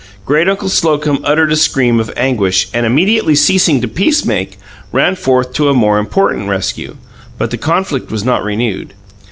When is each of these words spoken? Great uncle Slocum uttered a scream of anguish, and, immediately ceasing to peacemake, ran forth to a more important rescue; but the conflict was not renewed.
Great 0.25 0.49
uncle 0.49 0.67
Slocum 0.67 1.19
uttered 1.23 1.51
a 1.51 1.55
scream 1.55 1.99
of 1.99 2.11
anguish, 2.17 2.69
and, 2.73 2.87
immediately 2.87 3.35
ceasing 3.35 3.81
to 3.81 3.87
peacemake, 3.87 4.57
ran 4.91 5.13
forth 5.15 5.53
to 5.53 5.69
a 5.69 5.75
more 5.75 5.99
important 5.99 6.49
rescue; 6.49 6.95
but 7.37 7.51
the 7.51 7.57
conflict 7.59 8.09
was 8.09 8.23
not 8.23 8.43
renewed. 8.43 8.95